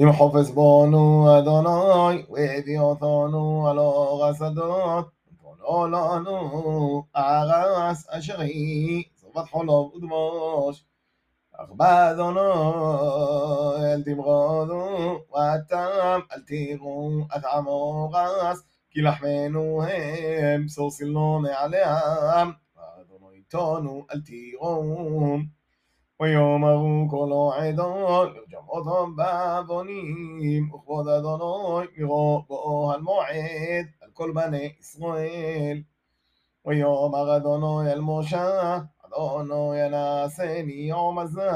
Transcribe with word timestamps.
אם 0.00 0.12
חופש 0.12 0.50
בונו 0.50 1.38
אדוני, 1.38 2.24
והביא 2.30 2.78
אותנו 2.78 3.68
הלא 3.68 4.24
רסדות, 4.24 5.08
ותונו 5.28 5.86
לנו 5.86 7.04
ארס 7.16 8.08
אשר 8.10 8.40
היא, 8.40 9.04
זובת 9.16 9.48
חולוב 9.50 9.94
ודבוש. 9.94 10.84
אך 11.52 11.68
באדוני 11.70 12.40
אל 13.84 14.02
תמרודו, 14.02 15.18
ואתם 15.32 16.20
אל 16.32 16.40
תראו 16.46 17.10
את 17.36 17.44
עמו 17.44 18.10
רס, 18.12 18.62
כי 18.90 19.00
לחמנו 19.02 19.82
הם, 19.82 20.66
בשור 20.66 20.90
סלו 20.90 21.40
מעליהם, 21.42 22.52
ואדוני 22.76 23.36
איתנו 23.36 24.06
אל 24.12 24.20
תראו. 24.20 25.38
ויאמרו 26.22 27.06
כל 27.10 27.58
העדות 27.58 28.28
לרשום 28.34 28.68
אותם 28.68 29.16
בעוונים 29.16 30.74
וכבוד 30.74 31.08
אדוני 31.08 31.86
מרוב 31.98 32.44
באוהל 32.48 33.00
מועד 33.00 33.86
על 34.00 34.10
כל 34.12 34.32
בני 34.34 34.72
ישראל 34.80 35.82
ויאמר 36.66 37.36
אדוני 37.36 37.92
אל 37.92 38.00
משה 38.00 38.78
אדוני 39.06 39.78
ינשני 39.80 40.72
יום 40.72 41.18
הזה 41.18 41.50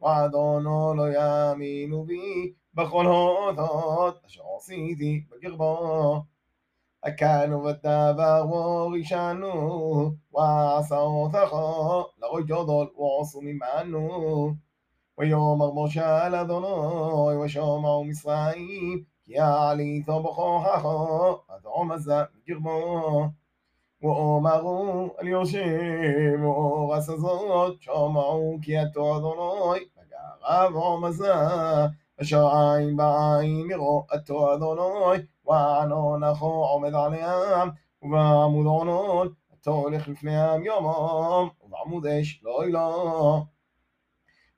ואדוני 0.00 0.98
לא 0.98 1.12
יאמינו 1.12 2.04
בי 2.04 2.52
בכל 2.74 3.06
הודות 3.06 4.24
אשר 4.26 4.42
עשיתי 4.58 5.24
בקרבו 5.30 6.22
أكان 7.03 7.53
ودابه 7.53 8.51
غشانو 8.91 10.17
لغو 12.21 12.39
جدول 12.39 12.91
وعصم 12.97 13.45
معنو 13.61 14.55
ويومر 15.17 15.73
مشال 15.73 16.35
ذنوي 16.47 17.35
وشومع 17.35 18.01
مصرائي 18.01 19.05
يا 19.27 19.43
علي 19.43 20.03
ثبخو 20.07 20.59
حخو 20.59 21.37
أدعم 21.49 21.87
مزا 21.87 22.27
جرمو 22.47 23.31
وامغو 24.01 25.11
اليوشيم 25.21 26.45
وغسزوت 26.45 27.81
شومعو 27.81 28.59
كي 28.59 28.81
أتو 28.81 29.17
ذنوي 29.17 29.79
فقرب 29.95 30.99
مزا 31.01 31.93
אשר 32.21 32.47
עין 32.47 32.97
בעין 32.97 33.71
יראו 33.71 34.05
אתו 34.15 34.53
אדוני 34.53 35.23
וענונכו 35.45 36.65
עומד 36.65 36.95
עליהם, 36.95 37.69
ובעמוד 38.01 38.65
עונון, 38.65 39.27
אתה 39.61 39.69
הולך 39.69 40.07
לפניהם 40.07 40.63
יומם, 40.63 41.47
ובעמוד 41.63 42.05
אש 42.05 42.41
לא. 42.43 43.43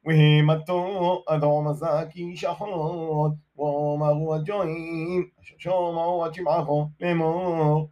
והימתו 0.06 1.24
אדום 1.28 1.68
הזקי 1.68 2.36
שחרות, 2.36 3.32
ואומרו 3.58 4.36
הג'ועים, 4.36 5.30
אשר 5.42 5.56
שומעו 5.58 6.26
עד 6.26 6.34
שמעכו 6.34 6.88
לאמור. 7.00 7.90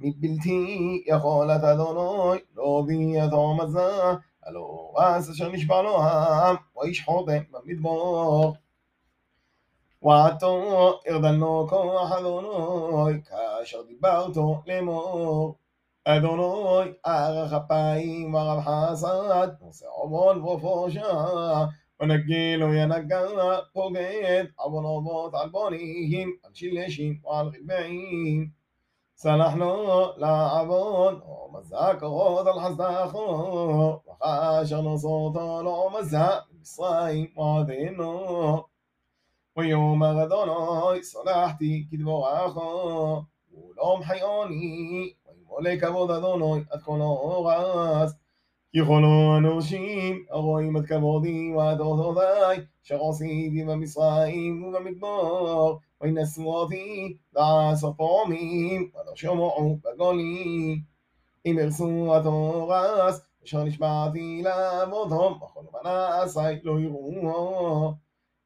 מבלתי 0.00 1.02
יכולת 1.06 1.64
אדוני, 1.64 2.40
לא 2.56 2.82
בי 2.86 3.22
אדום 3.24 3.60
הזה, 3.60 3.92
הלא 4.42 4.92
רס 4.96 5.30
אשר 5.30 5.52
נשבע 5.52 5.82
לו 5.82 6.02
העם, 6.02 6.56
ואיש 6.76 7.04
חותם 7.04 7.42
במדבור. 7.50 8.54
ועתו 10.03 10.99
ארדנו 11.09 11.67
כוח 11.69 12.11
אדוני, 12.11 13.21
כאשר 13.23 13.81
דיברתו 13.81 14.61
לאמור. 14.67 15.55
אדוני 16.05 16.91
ערך 17.05 17.53
אפיים 17.53 18.35
ורב 18.35 18.59
חסד, 18.59 19.47
נושא 19.61 19.85
עוון 19.95 20.43
ופושע, 20.43 21.13
ונגילו 21.99 22.73
ינגע 22.73 23.21
פוגד, 23.73 24.45
עוון 24.55 24.85
אבות 24.85 25.33
על 25.33 25.49
בונים, 25.49 26.35
על 26.43 26.51
שלשים 26.53 27.19
ועל 27.23 27.47
רבעים. 27.47 28.49
סלחנו 29.17 30.05
לעוון, 30.17 31.19
ומזק 31.21 31.97
אורות 32.01 32.47
על 32.47 32.59
חסדךו, 32.59 33.99
וכאשר 34.09 34.81
נוסותו 34.81 35.61
לא 35.63 35.89
מזק, 35.99 36.39
במצרים 36.51 37.27
מועדינו. 37.35 38.68
ויאמר 39.56 40.24
אדוני 40.24 41.02
סלחתי 41.02 41.86
כדבורךו 41.90 43.22
ולא 43.52 43.98
מחייוני 44.00 45.12
וימולא 45.26 45.76
כבוד 45.80 46.10
אדוני 46.10 46.62
עד 46.70 46.82
כל 46.82 47.00
אורס 47.00 48.14
יכולו 48.74 49.36
אנושים 49.38 50.24
הרואים 50.30 50.76
את 50.76 50.86
כבודי 50.86 51.52
ואת 51.52 51.80
אותותי 51.80 52.60
אשר 52.84 53.08
עשיתי 53.08 53.64
במצרים 53.64 54.64
ובמדבור 54.64 55.80
וינשאו 56.00 56.54
אותי 56.54 57.16
לעשר 57.32 57.92
פעמים 57.96 58.90
ולא 58.94 59.16
שמעו 59.16 59.78
בגולים 59.84 60.82
אם 61.46 61.56
ירסו 61.60 62.16
התורס 62.16 63.20
אשר 63.44 63.64
נשבעתי 63.64 64.42
לעבודו 64.44 65.34
בכל 65.34 65.60
מנעשי 65.72 66.60
לא 66.62 66.80
יראו 66.80 67.94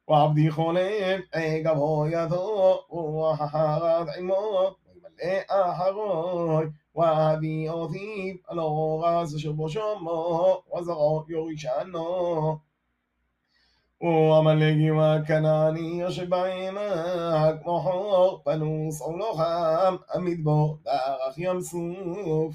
وعبدي 0.09 0.51
خولين 0.51 1.23
أي 1.37 1.65
قبو 1.67 2.07
يثو 2.07 2.79
وححارات 2.91 4.09
عمو 4.09 4.77
ويملئ 4.87 5.45
أحروي 5.51 6.73
وأبي 6.95 7.71
أوثيب 7.71 8.37
ألو 8.53 9.01
غاز 9.03 9.37
شبو 9.37 9.69
شمو 9.69 10.63
وزغو 10.71 11.27
يوشانو 11.29 12.61
وعملقي 14.01 14.91
وكناني 14.91 15.99
يشبعي 15.99 16.71
معك 16.71 17.67
محوق 17.67 18.47
بنو 18.47 18.91
صولوخام 18.91 19.99
أمد 20.17 20.43
بو 20.45 20.77
داغخ 20.85 21.39
يمسوف. 21.39 22.55